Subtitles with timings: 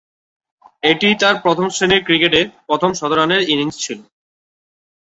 [0.83, 3.99] এটিই তার প্রথম-শ্রেণীর ক্রিকেটে প্রথম শতরানের ইনিংস ছিল।